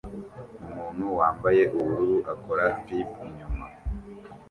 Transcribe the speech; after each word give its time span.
Umuntu 0.63 1.03
wambaye 1.17 1.63
ubururu 1.77 2.17
akora 2.33 2.63
flip 2.83 3.09
inyuma 3.27 3.65